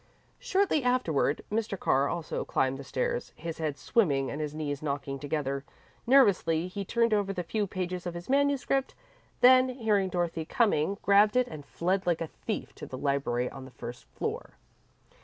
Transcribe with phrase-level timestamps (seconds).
[0.39, 1.79] Shortly afterward, Mr.
[1.79, 5.63] Carr also climbed the stairs, his head swimming and his knees knocking together.
[6.07, 8.95] Nervously, he turned over the few pages of his manuscript,
[9.41, 13.65] then, hearing Dorothy coming, grabbed it and fled like a thief to the library on
[13.65, 14.57] the first floor.